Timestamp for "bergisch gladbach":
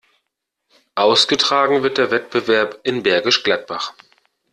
3.03-3.93